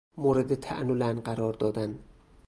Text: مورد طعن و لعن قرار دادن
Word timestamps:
مورد 0.17 0.55
طعن 0.55 0.89
و 0.89 0.95
لعن 0.95 1.19
قرار 1.19 1.53
دادن 1.53 1.99